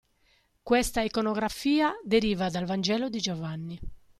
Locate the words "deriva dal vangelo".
2.03-3.07